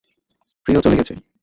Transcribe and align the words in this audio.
প্রিয় 0.65 0.79
চলে 0.81 0.95
গেছে। 0.95 1.13